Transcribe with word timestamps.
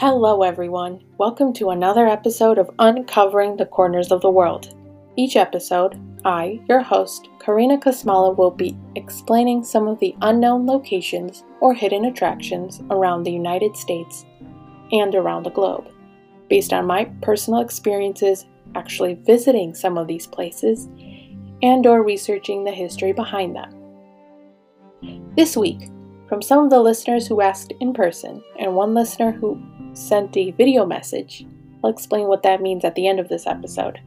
Hello, 0.00 0.44
everyone. 0.44 1.02
Welcome 1.18 1.52
to 1.54 1.70
another 1.70 2.06
episode 2.06 2.56
of 2.56 2.70
Uncovering 2.78 3.56
the 3.56 3.66
Corners 3.66 4.12
of 4.12 4.20
the 4.20 4.30
World. 4.30 4.72
Each 5.16 5.34
episode, 5.34 6.00
I, 6.24 6.60
your 6.68 6.82
host, 6.82 7.28
Karina 7.40 7.78
Kosmala, 7.78 8.36
will 8.38 8.52
be 8.52 8.78
explaining 8.94 9.64
some 9.64 9.88
of 9.88 9.98
the 9.98 10.14
unknown 10.22 10.66
locations 10.66 11.42
or 11.60 11.74
hidden 11.74 12.04
attractions 12.04 12.80
around 12.90 13.24
the 13.24 13.32
United 13.32 13.76
States 13.76 14.24
and 14.92 15.16
around 15.16 15.42
the 15.42 15.50
globe, 15.50 15.88
based 16.48 16.72
on 16.72 16.86
my 16.86 17.06
personal 17.20 17.58
experiences 17.58 18.46
actually 18.76 19.14
visiting 19.14 19.74
some 19.74 19.98
of 19.98 20.06
these 20.06 20.28
places 20.28 20.86
and 21.60 21.84
or 21.88 22.04
researching 22.04 22.62
the 22.62 22.70
history 22.70 23.12
behind 23.12 23.56
them. 23.56 23.74
This 25.36 25.56
week, 25.56 25.90
from 26.28 26.40
some 26.40 26.62
of 26.62 26.70
the 26.70 26.80
listeners 26.80 27.26
who 27.26 27.40
asked 27.40 27.72
in 27.80 27.92
person 27.92 28.44
and 28.60 28.76
one 28.76 28.94
listener 28.94 29.32
who 29.32 29.60
sent 29.92 30.36
a 30.36 30.52
video 30.52 30.84
message, 30.86 31.46
I'll 31.82 31.90
explain 31.90 32.26
what 32.26 32.42
that 32.42 32.62
means 32.62 32.84
at 32.84 32.94
the 32.94 33.06
end 33.06 33.20
of 33.20 33.28
this 33.28 33.46
episode. 33.46 34.00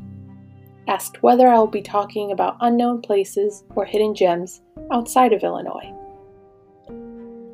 Asked 0.87 1.21
whether 1.23 1.47
I'll 1.47 1.67
be 1.67 1.81
talking 1.81 2.31
about 2.31 2.57
unknown 2.61 3.01
places 3.01 3.63
or 3.75 3.85
hidden 3.85 4.15
gems 4.15 4.61
outside 4.91 5.33
of 5.33 5.43
Illinois. 5.43 5.93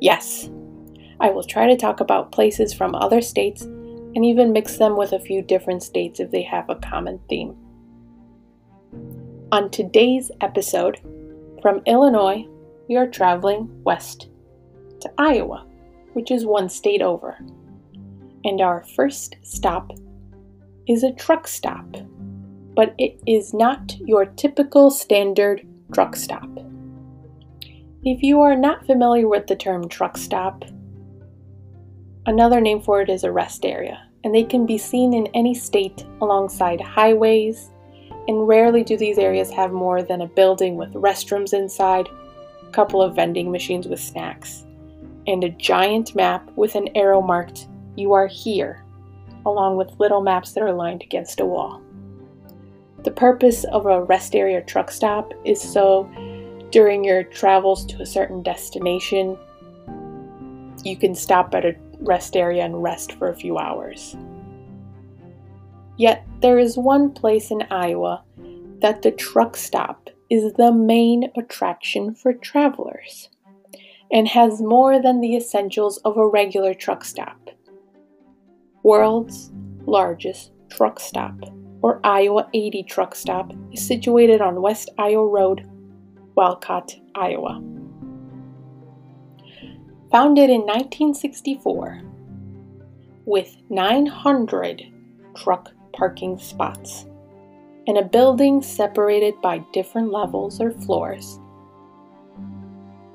Yes, 0.00 0.50
I 1.20 1.30
will 1.30 1.44
try 1.44 1.66
to 1.66 1.76
talk 1.76 2.00
about 2.00 2.32
places 2.32 2.72
from 2.72 2.94
other 2.94 3.20
states 3.20 3.62
and 3.62 4.24
even 4.24 4.52
mix 4.52 4.78
them 4.78 4.96
with 4.96 5.12
a 5.12 5.20
few 5.20 5.42
different 5.42 5.82
states 5.82 6.20
if 6.20 6.30
they 6.30 6.42
have 6.42 6.68
a 6.68 6.76
common 6.76 7.20
theme. 7.28 7.56
On 9.52 9.70
today's 9.70 10.30
episode, 10.40 11.00
from 11.62 11.82
Illinois, 11.86 12.46
we 12.88 12.96
are 12.96 13.06
traveling 13.06 13.68
west 13.84 14.28
to 15.00 15.10
Iowa, 15.18 15.66
which 16.12 16.30
is 16.30 16.46
one 16.46 16.68
state 16.68 17.02
over. 17.02 17.38
And 18.44 18.60
our 18.60 18.84
first 18.94 19.36
stop 19.42 19.92
is 20.86 21.02
a 21.02 21.12
truck 21.12 21.46
stop, 21.46 21.86
but 22.74 22.94
it 22.98 23.20
is 23.26 23.52
not 23.52 23.96
your 23.98 24.26
typical 24.26 24.90
standard 24.90 25.66
truck 25.92 26.16
stop. 26.16 26.48
If 28.04 28.22
you 28.22 28.40
are 28.40 28.56
not 28.56 28.86
familiar 28.86 29.26
with 29.26 29.48
the 29.48 29.56
term 29.56 29.88
truck 29.88 30.16
stop, 30.16 30.64
another 32.26 32.60
name 32.60 32.80
for 32.80 33.02
it 33.02 33.10
is 33.10 33.24
a 33.24 33.32
rest 33.32 33.64
area, 33.66 34.00
and 34.22 34.34
they 34.34 34.44
can 34.44 34.66
be 34.66 34.78
seen 34.78 35.12
in 35.12 35.26
any 35.34 35.54
state 35.54 36.06
alongside 36.20 36.80
highways, 36.80 37.70
and 38.28 38.46
rarely 38.46 38.84
do 38.84 38.96
these 38.96 39.18
areas 39.18 39.50
have 39.50 39.72
more 39.72 40.02
than 40.02 40.20
a 40.20 40.26
building 40.28 40.76
with 40.76 40.92
restrooms 40.92 41.52
inside, 41.52 42.08
a 42.62 42.70
couple 42.70 43.02
of 43.02 43.16
vending 43.16 43.50
machines 43.50 43.88
with 43.88 44.00
snacks, 44.00 44.64
and 45.26 45.42
a 45.42 45.48
giant 45.50 46.14
map 46.14 46.48
with 46.54 46.76
an 46.76 46.88
arrow 46.94 47.20
marked, 47.20 47.66
You 47.98 48.12
are 48.12 48.28
here, 48.28 48.84
along 49.44 49.76
with 49.76 49.98
little 49.98 50.20
maps 50.20 50.52
that 50.52 50.62
are 50.62 50.72
lined 50.72 51.02
against 51.02 51.40
a 51.40 51.44
wall. 51.44 51.82
The 53.02 53.10
purpose 53.10 53.64
of 53.64 53.86
a 53.86 54.04
rest 54.04 54.36
area 54.36 54.62
truck 54.62 54.92
stop 54.92 55.32
is 55.44 55.60
so 55.60 56.08
during 56.70 57.02
your 57.02 57.24
travels 57.24 57.84
to 57.86 58.00
a 58.00 58.06
certain 58.06 58.40
destination, 58.40 59.36
you 60.84 60.96
can 60.96 61.12
stop 61.12 61.52
at 61.56 61.64
a 61.64 61.74
rest 61.98 62.36
area 62.36 62.64
and 62.64 62.80
rest 62.80 63.14
for 63.14 63.30
a 63.30 63.36
few 63.36 63.58
hours. 63.58 64.16
Yet 65.96 66.24
there 66.40 66.60
is 66.60 66.78
one 66.78 67.10
place 67.10 67.50
in 67.50 67.62
Iowa 67.68 68.22
that 68.80 69.02
the 69.02 69.10
truck 69.10 69.56
stop 69.56 70.08
is 70.30 70.52
the 70.52 70.70
main 70.70 71.32
attraction 71.36 72.14
for 72.14 72.32
travelers 72.32 73.28
and 74.12 74.28
has 74.28 74.62
more 74.62 75.02
than 75.02 75.20
the 75.20 75.34
essentials 75.34 75.98
of 76.04 76.16
a 76.16 76.28
regular 76.28 76.74
truck 76.74 77.04
stop. 77.04 77.50
World's 78.82 79.50
largest 79.86 80.52
truck 80.70 81.00
stop, 81.00 81.34
or 81.82 82.00
Iowa 82.04 82.48
80 82.52 82.82
truck 82.84 83.14
stop, 83.14 83.52
is 83.72 83.86
situated 83.86 84.40
on 84.40 84.62
West 84.62 84.90
Iowa 84.98 85.26
Road, 85.26 85.68
Walcott, 86.34 86.94
Iowa. 87.14 87.62
Founded 90.10 90.50
in 90.50 90.62
1964 90.62 92.02
with 93.26 93.56
900 93.68 94.82
truck 95.36 95.70
parking 95.92 96.38
spots 96.38 97.06
and 97.86 97.98
a 97.98 98.02
building 98.02 98.62
separated 98.62 99.40
by 99.42 99.58
different 99.72 100.10
levels 100.10 100.60
or 100.60 100.72
floors 100.72 101.38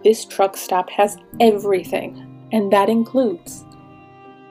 this 0.03 0.25
truck 0.25 0.57
stop 0.57 0.89
has 0.89 1.17
everything, 1.39 2.49
and 2.51 2.71
that 2.73 2.89
includes 2.89 3.63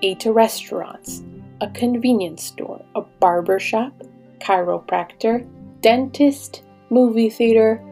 eight 0.02 0.24
restaurants, 0.26 1.22
a 1.60 1.68
convenience 1.70 2.44
store, 2.44 2.84
a 2.94 3.02
barber 3.20 3.58
shop, 3.58 3.92
chiropractor, 4.40 5.46
dentist, 5.80 6.62
movie 6.90 7.30
theater, 7.30 7.82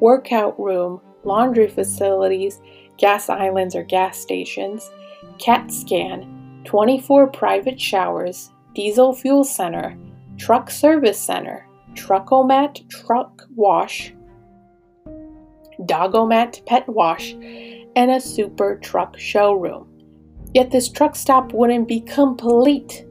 workout 0.00 0.58
room, 0.58 1.00
laundry 1.24 1.68
facilities, 1.68 2.60
gas 2.98 3.28
islands 3.28 3.74
or 3.74 3.82
gas 3.84 4.18
stations, 4.18 4.90
CAT 5.38 5.72
scan, 5.72 6.62
24 6.64 7.28
private 7.28 7.80
showers, 7.80 8.50
diesel 8.74 9.14
fuel 9.14 9.44
center, 9.44 9.96
truck 10.36 10.70
service 10.70 11.18
center, 11.18 11.66
truckomat 11.94 12.88
truck 12.88 13.46
wash, 13.54 14.12
Dogomat 15.86 16.64
Pet 16.66 16.86
Wash, 16.88 17.32
and 17.96 18.10
a 18.10 18.20
super 18.20 18.76
truck 18.76 19.18
showroom. 19.18 19.89
Yet 20.54 20.70
this 20.70 20.88
truck 20.88 21.14
stop 21.14 21.52
wouldn't 21.52 21.86
be 21.86 22.00
complete 22.00 23.04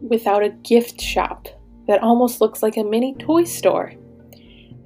without 0.00 0.42
a 0.42 0.48
gift 0.48 1.00
shop 1.00 1.46
that 1.86 2.02
almost 2.02 2.40
looks 2.40 2.62
like 2.62 2.76
a 2.76 2.84
mini 2.84 3.14
toy 3.14 3.44
store 3.44 3.92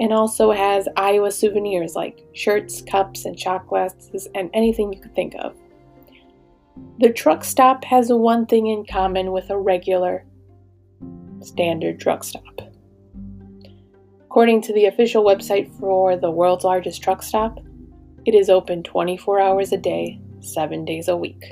and 0.01 0.13
also 0.13 0.51
has 0.51 0.89
Iowa 0.97 1.31
souvenirs 1.31 1.95
like 1.95 2.27
shirts, 2.35 2.83
cups, 2.83 3.25
and 3.25 3.39
shot 3.39 3.67
glasses, 3.69 4.29
and 4.35 4.51
anything 4.53 4.93
you 4.93 5.01
could 5.01 5.15
think 5.15 5.35
of. 5.39 5.57
The 6.99 7.13
truck 7.13 7.45
stop 7.45 7.85
has 7.85 8.11
one 8.11 8.47
thing 8.47 8.67
in 8.67 8.85
common 8.85 9.31
with 9.31 9.51
a 9.51 9.59
regular 9.59 10.25
standard 11.41 12.01
truck 12.01 12.25
stop. 12.25 12.61
According 14.25 14.63
to 14.63 14.73
the 14.73 14.87
official 14.87 15.25
website 15.25 15.71
for 15.79 16.17
the 16.17 16.31
world's 16.31 16.65
largest 16.65 17.03
truck 17.03 17.23
stop, 17.23 17.61
it 18.27 18.35
is 18.35 18.51
open 18.51 18.83
24 18.83 19.41
hours 19.41 19.73
a 19.73 19.77
day, 19.77 20.21
7 20.41 20.85
days 20.85 21.07
a 21.07 21.17
week. 21.17 21.45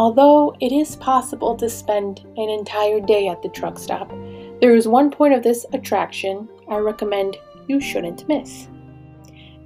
Although 0.00 0.56
it 0.60 0.72
is 0.72 0.96
possible 0.96 1.54
to 1.56 1.68
spend 1.68 2.20
an 2.38 2.48
entire 2.48 3.00
day 3.00 3.28
at 3.28 3.42
the 3.42 3.50
truck 3.50 3.78
stop, 3.78 4.08
there 4.62 4.74
is 4.74 4.88
one 4.88 5.10
point 5.10 5.34
of 5.34 5.42
this 5.42 5.66
attraction 5.74 6.48
I 6.70 6.78
recommend 6.78 7.36
you 7.68 7.82
shouldn't 7.82 8.26
miss. 8.26 8.66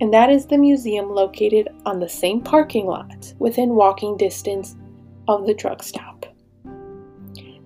And 0.01 0.13
that 0.13 0.31
is 0.31 0.45
the 0.45 0.59
museum 0.59 1.09
located 1.09 1.69
on 1.87 2.01
the 2.01 2.09
same 2.09 2.41
parking 2.41 2.87
lot 2.87 3.33
within 3.39 3.77
walking 3.77 4.17
distance 4.17 4.75
of 5.29 5.47
the 5.47 5.55
truck 5.55 5.85
stop. 5.85 6.27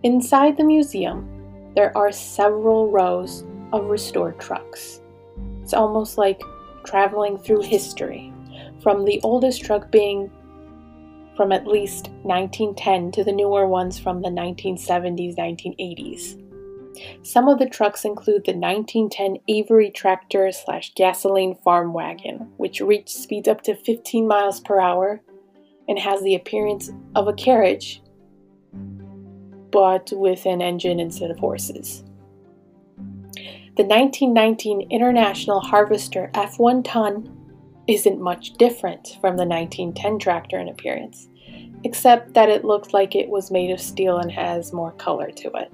Inside 0.02 0.58
the 0.58 0.64
museum, 0.64 1.72
there 1.74 1.96
are 1.96 2.12
several 2.12 2.90
rows 2.90 3.46
of 3.72 3.86
restored 3.86 4.38
trucks. 4.38 5.00
It's 5.62 5.72
almost 5.72 6.18
like 6.18 6.42
traveling 6.84 7.38
through 7.38 7.62
history, 7.62 8.30
from 8.82 9.06
the 9.06 9.22
oldest 9.24 9.64
truck 9.64 9.91
being 9.91 10.30
from 11.38 11.52
at 11.52 11.68
least 11.68 12.08
1910 12.24 13.12
to 13.12 13.22
the 13.22 13.30
newer 13.30 13.64
ones 13.64 13.96
from 13.96 14.20
the 14.20 14.28
1970s, 14.28 15.38
1980s. 15.38 16.44
Some 17.22 17.46
of 17.46 17.60
the 17.60 17.68
trucks 17.68 18.04
include 18.04 18.44
the 18.44 18.56
1910 18.56 19.38
Avery 19.46 19.88
tractor 19.90 20.50
slash 20.50 20.92
gasoline 20.96 21.56
farm 21.62 21.92
wagon, 21.92 22.50
which 22.56 22.80
reached 22.80 23.10
speeds 23.10 23.46
up 23.46 23.62
to 23.62 23.76
15 23.76 24.26
miles 24.26 24.58
per 24.58 24.80
hour 24.80 25.20
and 25.88 25.96
has 25.96 26.20
the 26.22 26.34
appearance 26.34 26.90
of 27.14 27.28
a 27.28 27.32
carriage 27.32 28.02
but 29.70 30.10
with 30.12 30.44
an 30.44 30.60
engine 30.60 30.98
instead 30.98 31.30
of 31.30 31.38
horses. 31.38 32.02
The 33.76 33.84
1919 33.84 34.88
International 34.90 35.60
Harvester 35.60 36.30
F1 36.34 36.82
ton 36.84 37.38
isn't 37.88 38.20
much 38.20 38.52
different 38.54 39.16
from 39.20 39.36
the 39.36 39.46
1910 39.46 40.18
tractor 40.18 40.58
in 40.58 40.68
appearance, 40.68 41.28
except 41.84 42.34
that 42.34 42.48
it 42.48 42.65
looks 42.65 42.92
like 42.92 43.15
it 43.15 43.28
was 43.28 43.51
made 43.51 43.71
of 43.71 43.80
steel 43.80 44.19
and 44.19 44.30
has 44.33 44.72
more 44.72 44.92
color 44.92 45.30
to 45.30 45.51
it. 45.54 45.71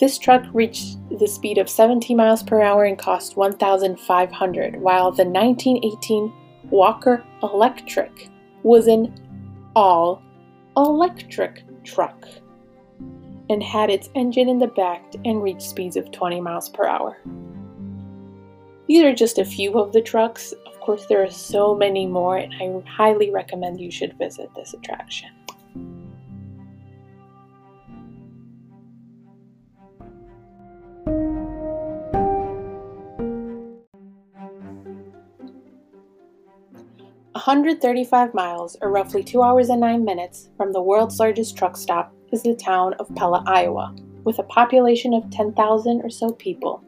This 0.00 0.18
truck 0.18 0.44
reached 0.54 0.96
the 1.18 1.26
speed 1.26 1.58
of 1.58 1.68
70 1.68 2.14
miles 2.14 2.42
per 2.42 2.62
hour 2.62 2.84
and 2.84 2.98
cost 2.98 3.36
1,500, 3.36 4.80
while 4.80 5.10
the 5.10 5.24
1918 5.24 6.32
Walker 6.70 7.22
Electric 7.42 8.30
was 8.62 8.86
an 8.86 9.14
all 9.76 10.22
electric 10.76 11.64
truck 11.84 12.26
and 13.50 13.62
had 13.62 13.90
its 13.90 14.08
engine 14.14 14.48
in 14.48 14.58
the 14.58 14.68
back 14.68 15.02
and 15.24 15.42
reached 15.42 15.62
speeds 15.62 15.96
of 15.96 16.10
20 16.12 16.40
miles 16.40 16.68
per 16.68 16.86
hour. 16.86 17.18
These 18.86 19.02
are 19.02 19.14
just 19.14 19.38
a 19.38 19.44
few 19.44 19.78
of 19.78 19.92
the 19.92 20.00
trucks. 20.00 20.54
Course, 20.90 21.06
there 21.06 21.22
are 21.22 21.30
so 21.30 21.72
many 21.76 22.04
more, 22.04 22.36
and 22.36 22.52
I 22.52 22.90
highly 22.90 23.30
recommend 23.30 23.80
you 23.80 23.92
should 23.92 24.18
visit 24.18 24.50
this 24.56 24.74
attraction. 24.74 25.28
One 37.30 37.36
hundred 37.36 37.80
thirty-five 37.80 38.34
miles, 38.34 38.76
or 38.80 38.90
roughly 38.90 39.22
two 39.22 39.44
hours 39.44 39.68
and 39.68 39.80
nine 39.80 40.04
minutes, 40.04 40.48
from 40.56 40.72
the 40.72 40.82
world's 40.82 41.20
largest 41.20 41.56
truck 41.56 41.76
stop 41.76 42.12
is 42.32 42.42
the 42.42 42.56
town 42.56 42.94
of 42.94 43.14
Pella, 43.14 43.44
Iowa, 43.46 43.94
with 44.24 44.40
a 44.40 44.42
population 44.42 45.14
of 45.14 45.30
10,000 45.30 46.00
or 46.02 46.10
so 46.10 46.32
people. 46.32 46.82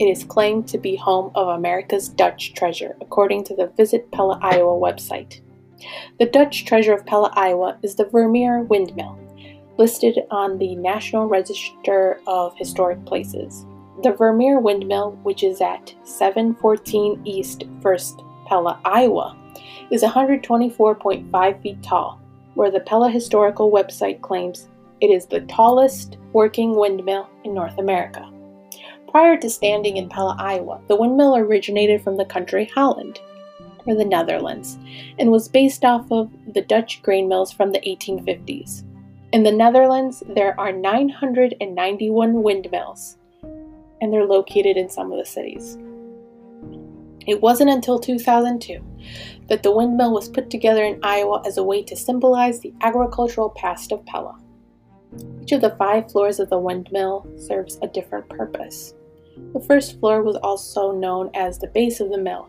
It 0.00 0.06
is 0.06 0.24
claimed 0.24 0.66
to 0.68 0.78
be 0.78 0.96
home 0.96 1.30
of 1.36 1.48
America's 1.48 2.08
Dutch 2.08 2.52
treasure, 2.54 2.96
according 3.00 3.44
to 3.44 3.54
the 3.54 3.68
Visit 3.76 4.10
Pella, 4.10 4.40
Iowa 4.42 4.72
website. 4.72 5.40
The 6.18 6.26
Dutch 6.26 6.64
treasure 6.64 6.92
of 6.94 7.06
Pella, 7.06 7.30
Iowa 7.34 7.78
is 7.82 7.94
the 7.94 8.06
Vermeer 8.06 8.62
Windmill, 8.62 9.16
listed 9.78 10.18
on 10.32 10.58
the 10.58 10.74
National 10.74 11.26
Register 11.26 12.20
of 12.26 12.56
Historic 12.56 13.04
Places. 13.04 13.66
The 14.02 14.10
Vermeer 14.10 14.58
Windmill, 14.58 15.12
which 15.22 15.44
is 15.44 15.60
at 15.60 15.94
714 16.02 17.22
East 17.24 17.60
1st 17.80 18.48
Pella, 18.48 18.80
Iowa, 18.84 19.36
is 19.92 20.02
124.5 20.02 21.62
feet 21.62 21.82
tall, 21.84 22.20
where 22.54 22.72
the 22.72 22.80
Pella 22.80 23.10
Historical 23.10 23.70
website 23.70 24.20
claims 24.22 24.68
it 25.00 25.10
is 25.10 25.26
the 25.26 25.42
tallest 25.42 26.16
working 26.32 26.74
windmill 26.74 27.28
in 27.44 27.54
North 27.54 27.78
America. 27.78 28.28
Prior 29.14 29.36
to 29.36 29.48
standing 29.48 29.96
in 29.96 30.08
Pella, 30.08 30.34
Iowa, 30.40 30.80
the 30.88 30.96
windmill 30.96 31.36
originated 31.36 32.02
from 32.02 32.16
the 32.16 32.24
country 32.24 32.64
Holland, 32.74 33.20
or 33.86 33.94
the 33.94 34.04
Netherlands, 34.04 34.76
and 35.20 35.30
was 35.30 35.46
based 35.46 35.84
off 35.84 36.10
of 36.10 36.32
the 36.52 36.62
Dutch 36.62 37.00
grain 37.00 37.28
mills 37.28 37.52
from 37.52 37.70
the 37.70 37.78
1850s. 37.78 38.82
In 39.32 39.44
the 39.44 39.52
Netherlands, 39.52 40.24
there 40.34 40.58
are 40.58 40.72
991 40.72 42.42
windmills, 42.42 43.16
and 44.00 44.12
they're 44.12 44.26
located 44.26 44.76
in 44.76 44.88
some 44.88 45.12
of 45.12 45.18
the 45.18 45.24
cities. 45.24 45.78
It 47.28 47.40
wasn't 47.40 47.70
until 47.70 48.00
2002 48.00 48.82
that 49.46 49.62
the 49.62 49.70
windmill 49.70 50.12
was 50.12 50.28
put 50.28 50.50
together 50.50 50.82
in 50.82 50.98
Iowa 51.04 51.40
as 51.46 51.56
a 51.56 51.62
way 51.62 51.84
to 51.84 51.94
symbolize 51.94 52.58
the 52.58 52.74
agricultural 52.80 53.50
past 53.50 53.92
of 53.92 54.04
Pella. 54.06 54.36
Each 55.40 55.52
of 55.52 55.60
the 55.60 55.76
five 55.78 56.10
floors 56.10 56.40
of 56.40 56.50
the 56.50 56.58
windmill 56.58 57.28
serves 57.38 57.78
a 57.80 57.86
different 57.86 58.28
purpose. 58.28 58.92
The 59.52 59.60
first 59.60 59.98
floor 59.98 60.22
was 60.22 60.36
also 60.36 60.92
known 60.92 61.30
as 61.34 61.58
the 61.58 61.66
base 61.68 62.00
of 62.00 62.10
the 62.10 62.18
mill, 62.18 62.48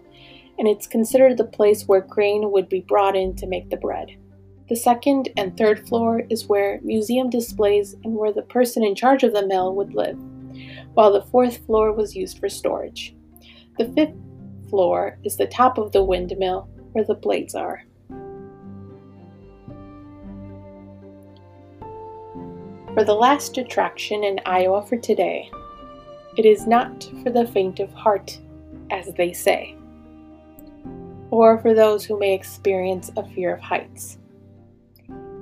and 0.57 0.67
it's 0.67 0.87
considered 0.87 1.37
the 1.37 1.43
place 1.43 1.87
where 1.87 2.01
grain 2.01 2.51
would 2.51 2.69
be 2.69 2.81
brought 2.81 3.15
in 3.15 3.35
to 3.37 3.47
make 3.47 3.69
the 3.69 3.77
bread. 3.77 4.15
The 4.69 4.75
second 4.75 5.29
and 5.37 5.55
third 5.55 5.87
floor 5.87 6.23
is 6.29 6.47
where 6.47 6.79
museum 6.81 7.29
displays 7.29 7.93
and 8.03 8.15
where 8.15 8.33
the 8.33 8.41
person 8.41 8.83
in 8.83 8.95
charge 8.95 9.23
of 9.23 9.33
the 9.33 9.45
mill 9.45 9.75
would 9.75 9.93
live, 9.93 10.17
while 10.93 11.11
the 11.11 11.25
fourth 11.25 11.65
floor 11.65 11.91
was 11.91 12.15
used 12.15 12.39
for 12.39 12.49
storage. 12.49 13.15
The 13.77 13.85
fifth 13.89 14.15
floor 14.69 15.19
is 15.23 15.37
the 15.37 15.47
top 15.47 15.77
of 15.77 15.91
the 15.91 16.03
windmill 16.03 16.67
where 16.93 17.03
the 17.03 17.13
blades 17.13 17.53
are. 17.53 17.83
For 22.95 23.03
the 23.03 23.13
last 23.13 23.57
attraction 23.57 24.23
in 24.23 24.39
Iowa 24.45 24.85
for 24.87 24.97
today, 24.97 25.51
it 26.37 26.45
is 26.45 26.67
not 26.67 27.09
for 27.23 27.29
the 27.29 27.47
faint 27.47 27.79
of 27.79 27.91
heart, 27.93 28.39
as 28.91 29.13
they 29.13 29.31
say, 29.31 29.75
or 31.31 31.57
for 31.59 31.73
those 31.73 32.03
who 32.03 32.19
may 32.19 32.33
experience 32.33 33.11
a 33.17 33.27
fear 33.29 33.55
of 33.55 33.61
heights. 33.61 34.17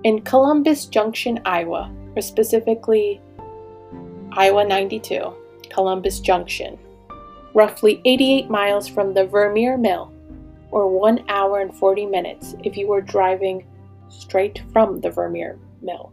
In 0.04 0.22
Columbus 0.22 0.86
Junction, 0.86 1.40
Iowa, 1.46 1.92
or 2.16 2.22
specifically 2.22 3.22
Iowa 4.34 4.66
92, 4.66 5.34
Columbus 5.70 6.20
Junction, 6.20 6.78
roughly 7.54 8.02
88 8.06 8.50
miles 8.50 8.88
from 8.88 9.14
the 9.14 9.26
Vermeer 9.26 9.78
Mill, 9.78 10.12
or 10.72 10.88
1 10.88 11.26
hour 11.30 11.60
and 11.60 11.74
40 11.74 12.06
minutes 12.06 12.56
if 12.64 12.76
you 12.78 12.88
were 12.88 13.02
driving 13.02 13.66
straight 14.10 14.62
from 14.72 15.02
the 15.02 15.10
Vermeer 15.10 15.58
Mill. 15.82 16.12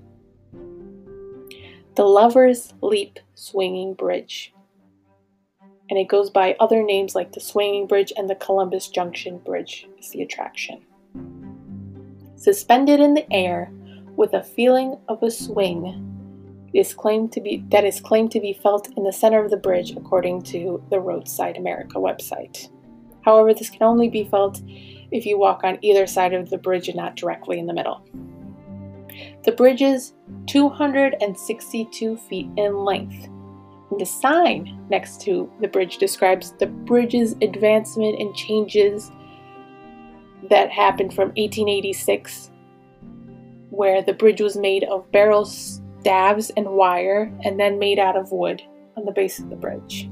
The 1.96 2.04
Lover's 2.04 2.72
Leap 2.80 3.18
Swinging 3.34 3.94
Bridge 3.94 4.54
and 5.90 5.98
it 5.98 6.08
goes 6.08 6.30
by 6.30 6.56
other 6.60 6.82
names 6.82 7.16
like 7.16 7.32
the 7.32 7.40
Swinging 7.40 7.86
Bridge 7.86 8.12
and 8.16 8.30
the 8.30 8.36
Columbus 8.36 8.88
Junction 8.88 9.38
Bridge 9.38 9.88
is 9.98 10.10
the 10.10 10.22
attraction. 10.22 10.86
Suspended 12.36 13.00
in 13.00 13.14
the 13.14 13.30
air 13.32 13.70
with 14.16 14.32
a 14.32 14.42
feeling 14.42 14.96
of 15.08 15.22
a 15.22 15.30
swing 15.30 16.06
is 16.72 16.94
claimed 16.94 17.32
to 17.32 17.40
be 17.40 17.64
that 17.70 17.84
is 17.84 18.00
claimed 18.00 18.30
to 18.30 18.40
be 18.40 18.52
felt 18.52 18.88
in 18.96 19.02
the 19.02 19.12
center 19.12 19.44
of 19.44 19.50
the 19.50 19.56
bridge 19.56 19.90
according 19.96 20.40
to 20.40 20.82
the 20.90 21.00
Roadside 21.00 21.56
America 21.56 21.96
website. 21.96 22.70
However, 23.24 23.52
this 23.52 23.68
can 23.68 23.82
only 23.82 24.08
be 24.08 24.24
felt 24.24 24.62
if 25.10 25.26
you 25.26 25.38
walk 25.38 25.64
on 25.64 25.78
either 25.82 26.06
side 26.06 26.32
of 26.32 26.48
the 26.48 26.58
bridge 26.58 26.88
and 26.88 26.96
not 26.96 27.16
directly 27.16 27.58
in 27.58 27.66
the 27.66 27.74
middle. 27.74 28.06
The 29.44 29.52
bridge 29.52 29.82
is 29.82 30.14
262 30.46 32.16
feet 32.16 32.48
in 32.56 32.84
length 32.84 33.28
the 33.98 34.06
sign 34.06 34.86
next 34.88 35.20
to 35.22 35.50
the 35.60 35.68
bridge 35.68 35.98
describes 35.98 36.52
the 36.52 36.66
bridge's 36.66 37.32
advancement 37.42 38.20
and 38.20 38.34
changes 38.34 39.10
that 40.48 40.70
happened 40.70 41.12
from 41.12 41.28
1886, 41.30 42.50
where 43.70 44.02
the 44.02 44.12
bridge 44.12 44.40
was 44.40 44.56
made 44.56 44.84
of 44.84 45.10
barrel 45.10 45.44
staves 45.44 46.50
and 46.56 46.68
wire 46.68 47.32
and 47.44 47.58
then 47.58 47.78
made 47.78 47.98
out 47.98 48.16
of 48.16 48.32
wood 48.32 48.62
on 48.96 49.04
the 49.04 49.12
base 49.12 49.38
of 49.38 49.50
the 49.50 49.56
bridge. 49.56 50.08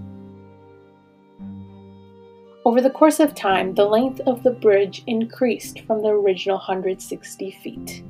Over 2.64 2.80
the 2.80 2.90
course 2.90 3.20
of 3.20 3.34
time, 3.34 3.74
the 3.74 3.86
length 3.86 4.20
of 4.26 4.42
the 4.42 4.50
bridge 4.50 5.02
increased 5.06 5.80
from 5.86 6.02
the 6.02 6.08
original 6.08 6.58
160 6.58 7.50
feet. 7.62 8.04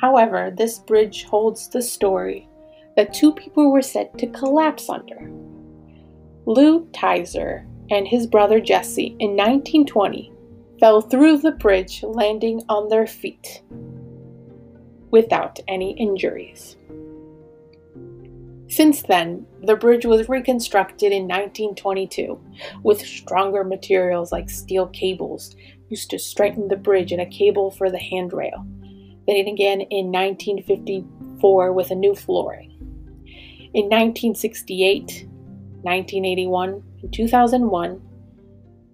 However, 0.00 0.52
this 0.56 0.80
bridge 0.80 1.24
holds 1.24 1.68
the 1.68 1.80
story 1.80 2.48
that 2.96 3.14
two 3.14 3.32
people 3.32 3.72
were 3.72 3.82
said 3.82 4.16
to 4.18 4.26
collapse 4.28 4.88
under. 4.88 5.30
Lou 6.46 6.86
Tizer 6.86 7.66
and 7.90 8.06
his 8.06 8.26
brother 8.26 8.60
Jesse 8.60 9.16
in 9.18 9.30
1920 9.36 10.32
fell 10.80 11.00
through 11.00 11.38
the 11.38 11.52
bridge, 11.52 12.02
landing 12.02 12.62
on 12.68 12.88
their 12.88 13.06
feet 13.06 13.62
without 15.10 15.60
any 15.68 15.92
injuries. 15.92 16.76
Since 18.68 19.02
then, 19.02 19.46
the 19.62 19.76
bridge 19.76 20.06
was 20.06 20.30
reconstructed 20.30 21.12
in 21.12 21.24
1922 21.24 22.40
with 22.82 23.06
stronger 23.06 23.64
materials 23.64 24.32
like 24.32 24.48
steel 24.48 24.86
cables 24.86 25.54
used 25.90 26.08
to 26.10 26.18
strengthen 26.18 26.68
the 26.68 26.76
bridge 26.76 27.12
and 27.12 27.20
a 27.20 27.26
cable 27.26 27.70
for 27.70 27.90
the 27.90 27.98
handrail. 27.98 28.66
Then 29.26 29.46
again 29.46 29.82
in 29.82 30.10
1954 30.10 31.72
with 31.74 31.90
a 31.90 31.94
new 31.94 32.14
flooring. 32.14 32.71
In 33.74 33.84
1968, 33.86 35.26
1981, 35.80 36.82
and 37.02 37.10
2001, 37.10 38.02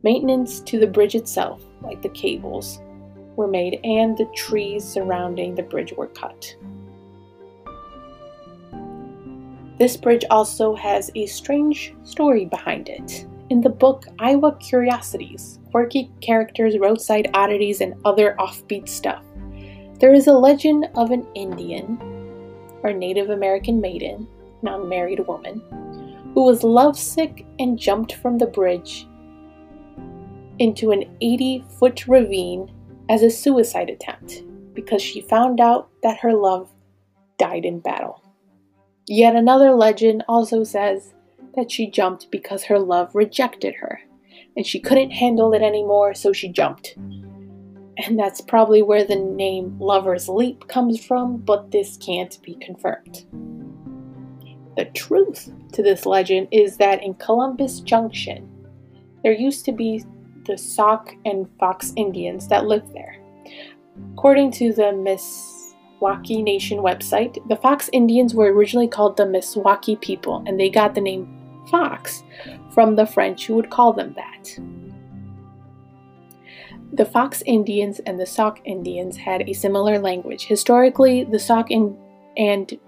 maintenance 0.04 0.60
to 0.60 0.78
the 0.78 0.86
bridge 0.86 1.16
itself, 1.16 1.64
like 1.82 2.00
the 2.00 2.08
cables, 2.10 2.80
were 3.34 3.48
made 3.48 3.80
and 3.82 4.16
the 4.16 4.30
trees 4.36 4.84
surrounding 4.84 5.56
the 5.56 5.64
bridge 5.64 5.92
were 5.96 6.06
cut. 6.06 6.54
This 9.80 9.96
bridge 9.96 10.24
also 10.30 10.76
has 10.76 11.10
a 11.16 11.26
strange 11.26 11.92
story 12.04 12.44
behind 12.44 12.88
it. 12.88 13.26
In 13.50 13.60
the 13.60 13.68
book 13.68 14.04
Iowa 14.20 14.56
Curiosities, 14.60 15.58
Quirky 15.72 16.08
Characters, 16.20 16.78
Roadside 16.78 17.30
Oddities, 17.34 17.80
and 17.80 17.94
Other 18.04 18.36
Offbeat 18.38 18.88
Stuff, 18.88 19.24
there 19.98 20.14
is 20.14 20.28
a 20.28 20.32
legend 20.32 20.88
of 20.94 21.10
an 21.10 21.26
Indian 21.34 21.98
or 22.84 22.92
Native 22.92 23.30
American 23.30 23.80
maiden 23.80 24.28
now 24.62 24.82
married 24.82 25.26
woman, 25.26 25.62
who 26.34 26.44
was 26.44 26.62
lovesick 26.62 27.46
and 27.58 27.78
jumped 27.78 28.14
from 28.14 28.38
the 28.38 28.46
bridge 28.46 29.06
into 30.58 30.90
an 30.90 31.04
80 31.20 31.64
foot 31.78 32.06
ravine 32.06 32.72
as 33.08 33.22
a 33.22 33.30
suicide 33.30 33.90
attempt 33.90 34.42
because 34.74 35.02
she 35.02 35.20
found 35.20 35.60
out 35.60 35.88
that 36.02 36.18
her 36.18 36.34
love 36.34 36.70
died 37.38 37.64
in 37.64 37.80
battle. 37.80 38.22
Yet 39.06 39.34
another 39.34 39.72
legend 39.72 40.24
also 40.28 40.64
says 40.64 41.14
that 41.56 41.70
she 41.70 41.90
jumped 41.90 42.30
because 42.30 42.64
her 42.64 42.78
love 42.78 43.14
rejected 43.14 43.74
her 43.76 44.00
and 44.56 44.66
she 44.66 44.80
couldn't 44.80 45.10
handle 45.10 45.52
it 45.54 45.62
anymore, 45.62 46.14
so 46.14 46.32
she 46.32 46.48
jumped. 46.48 46.96
And 46.96 48.18
that's 48.18 48.40
probably 48.40 48.82
where 48.82 49.04
the 49.04 49.16
name 49.16 49.76
Lover's 49.78 50.28
Leap 50.28 50.68
comes 50.68 51.04
from, 51.04 51.38
but 51.38 51.70
this 51.70 51.96
can't 51.96 52.40
be 52.42 52.54
confirmed. 52.60 53.24
The 54.78 54.84
truth 54.84 55.52
to 55.72 55.82
this 55.82 56.06
legend 56.06 56.46
is 56.52 56.76
that 56.76 57.02
in 57.02 57.14
Columbus 57.14 57.80
Junction, 57.80 58.48
there 59.24 59.32
used 59.32 59.64
to 59.64 59.72
be 59.72 60.04
the 60.46 60.56
Sauk 60.56 61.16
and 61.24 61.48
Fox 61.58 61.92
Indians 61.96 62.46
that 62.46 62.66
lived 62.66 62.94
there. 62.94 63.16
According 64.12 64.52
to 64.52 64.72
the 64.72 64.92
Meskwaki 64.92 66.44
Nation 66.44 66.78
website, 66.78 67.36
the 67.48 67.56
Fox 67.56 67.90
Indians 67.92 68.36
were 68.36 68.52
originally 68.52 68.86
called 68.86 69.16
the 69.16 69.24
Meskwaki 69.24 70.00
people, 70.00 70.44
and 70.46 70.60
they 70.60 70.70
got 70.70 70.94
the 70.94 71.00
name 71.00 71.26
Fox 71.72 72.22
from 72.72 72.94
the 72.94 73.04
French 73.04 73.46
who 73.46 73.56
would 73.56 73.70
call 73.70 73.92
them 73.92 74.14
that. 74.14 74.60
The 76.92 77.04
Fox 77.04 77.42
Indians 77.46 77.98
and 78.06 78.20
the 78.20 78.26
Sauk 78.26 78.60
Indians 78.64 79.16
had 79.16 79.48
a 79.48 79.54
similar 79.54 79.98
language. 79.98 80.46
Historically, 80.46 81.24
the 81.24 81.40
Sauk 81.40 81.72
and 81.72 82.78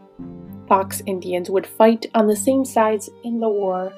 Fox 0.70 1.02
Indians 1.04 1.50
would 1.50 1.66
fight 1.66 2.06
on 2.14 2.28
the 2.28 2.36
same 2.36 2.64
sides 2.64 3.10
in 3.24 3.40
the 3.40 3.48
war, 3.48 3.92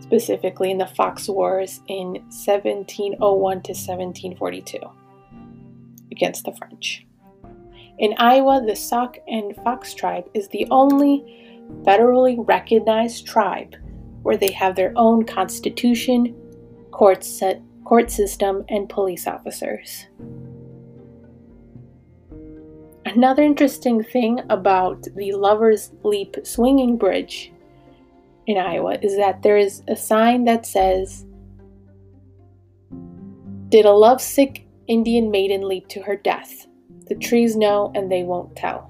specifically 0.00 0.70
in 0.70 0.78
the 0.78 0.86
Fox 0.86 1.28
Wars 1.28 1.82
in 1.88 2.14
1701 2.30 3.18
to 3.20 3.72
1742 3.72 4.78
against 6.10 6.46
the 6.46 6.56
French. 6.56 7.06
In 7.98 8.14
Iowa, 8.16 8.62
the 8.66 8.74
Sauk 8.74 9.18
and 9.28 9.54
Fox 9.56 9.92
tribe 9.92 10.24
is 10.32 10.48
the 10.48 10.66
only 10.70 11.66
federally 11.82 12.36
recognized 12.38 13.26
tribe 13.26 13.76
where 14.22 14.38
they 14.38 14.52
have 14.52 14.74
their 14.74 14.94
own 14.96 15.26
constitution, 15.26 16.34
court, 16.92 17.22
set, 17.22 17.60
court 17.84 18.10
system, 18.10 18.64
and 18.70 18.88
police 18.88 19.26
officers. 19.26 20.06
Another 23.16 23.42
interesting 23.42 24.04
thing 24.04 24.40
about 24.50 25.02
the 25.16 25.32
Lover's 25.32 25.90
Leap 26.04 26.36
swinging 26.44 26.96
bridge 26.96 27.52
in 28.46 28.56
Iowa 28.56 28.98
is 29.02 29.16
that 29.16 29.42
there 29.42 29.56
is 29.56 29.82
a 29.88 29.96
sign 29.96 30.44
that 30.44 30.64
says, 30.64 31.26
Did 33.68 33.84
a 33.84 33.90
lovesick 33.90 34.64
Indian 34.86 35.28
maiden 35.32 35.66
leap 35.66 35.88
to 35.88 36.00
her 36.02 36.14
death? 36.14 36.68
The 37.08 37.16
trees 37.16 37.56
know 37.56 37.90
and 37.96 38.12
they 38.12 38.22
won't 38.22 38.54
tell. 38.54 38.89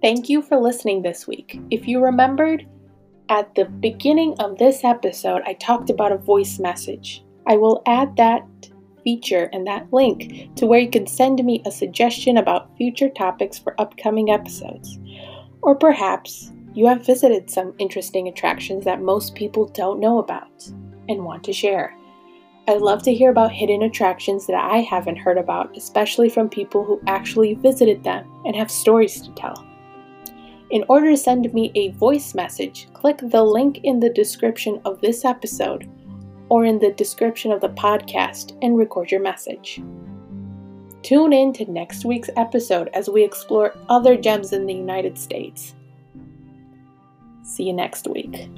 Thank 0.00 0.28
you 0.28 0.42
for 0.42 0.56
listening 0.56 1.02
this 1.02 1.26
week. 1.26 1.60
If 1.70 1.88
you 1.88 2.00
remembered, 2.00 2.66
at 3.30 3.52
the 3.56 3.64
beginning 3.64 4.34
of 4.38 4.56
this 4.56 4.84
episode, 4.84 5.42
I 5.44 5.54
talked 5.54 5.90
about 5.90 6.12
a 6.12 6.18
voice 6.18 6.60
message. 6.60 7.24
I 7.48 7.56
will 7.56 7.82
add 7.84 8.16
that 8.16 8.46
feature 9.02 9.50
and 9.52 9.66
that 9.66 9.92
link 9.92 10.54
to 10.54 10.66
where 10.66 10.78
you 10.78 10.88
can 10.88 11.06
send 11.08 11.44
me 11.44 11.62
a 11.66 11.72
suggestion 11.72 12.36
about 12.36 12.76
future 12.76 13.08
topics 13.08 13.58
for 13.58 13.78
upcoming 13.80 14.30
episodes. 14.30 14.98
Or 15.62 15.74
perhaps 15.74 16.52
you 16.74 16.86
have 16.86 17.04
visited 17.04 17.50
some 17.50 17.74
interesting 17.78 18.28
attractions 18.28 18.84
that 18.84 19.02
most 19.02 19.34
people 19.34 19.66
don't 19.66 19.98
know 19.98 20.18
about 20.18 20.70
and 21.08 21.24
want 21.24 21.42
to 21.44 21.52
share. 21.52 21.92
I'd 22.68 22.82
love 22.82 23.02
to 23.02 23.14
hear 23.14 23.30
about 23.30 23.50
hidden 23.50 23.82
attractions 23.82 24.46
that 24.46 24.54
I 24.54 24.78
haven't 24.78 25.16
heard 25.16 25.38
about, 25.38 25.76
especially 25.76 26.28
from 26.28 26.48
people 26.48 26.84
who 26.84 27.00
actually 27.08 27.54
visited 27.54 28.04
them 28.04 28.30
and 28.44 28.54
have 28.54 28.70
stories 28.70 29.20
to 29.22 29.32
tell. 29.32 29.67
In 30.70 30.84
order 30.88 31.10
to 31.10 31.16
send 31.16 31.52
me 31.54 31.72
a 31.74 31.92
voice 31.92 32.34
message, 32.34 32.88
click 32.92 33.18
the 33.22 33.42
link 33.42 33.80
in 33.84 34.00
the 34.00 34.10
description 34.10 34.80
of 34.84 35.00
this 35.00 35.24
episode 35.24 35.88
or 36.50 36.64
in 36.64 36.78
the 36.78 36.92
description 36.92 37.52
of 37.52 37.60
the 37.60 37.70
podcast 37.70 38.56
and 38.60 38.76
record 38.76 39.10
your 39.10 39.20
message. 39.20 39.80
Tune 41.02 41.32
in 41.32 41.52
to 41.54 41.70
next 41.70 42.04
week's 42.04 42.30
episode 42.36 42.90
as 42.92 43.08
we 43.08 43.22
explore 43.22 43.74
other 43.88 44.16
gems 44.16 44.52
in 44.52 44.66
the 44.66 44.74
United 44.74 45.16
States. 45.16 45.74
See 47.44 47.64
you 47.64 47.72
next 47.72 48.06
week. 48.06 48.50